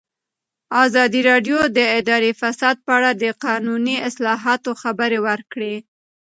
[0.85, 5.75] ازادي راډیو د اداري فساد په اړه د قانوني اصلاحاتو خبر ورکړی.